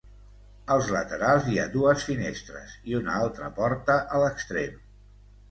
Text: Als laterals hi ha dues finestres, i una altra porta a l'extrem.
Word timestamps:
Als 0.75 0.87
laterals 0.95 1.49
hi 1.51 1.59
ha 1.63 1.65
dues 1.75 2.07
finestres, 2.07 2.73
i 2.93 2.97
una 3.01 3.19
altra 3.27 3.53
porta 3.61 4.01
a 4.19 4.25
l'extrem. 4.27 4.83